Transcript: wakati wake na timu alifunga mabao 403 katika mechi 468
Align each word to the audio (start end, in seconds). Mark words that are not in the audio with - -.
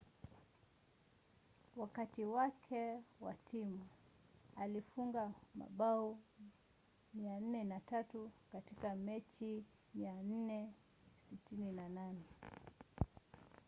wakati 1.75 2.25
wake 2.25 2.97
na 3.21 3.33
timu 3.33 3.87
alifunga 4.55 5.31
mabao 5.55 6.17
403 7.15 8.29
katika 8.51 8.95
mechi 8.95 9.63
468 9.97 12.13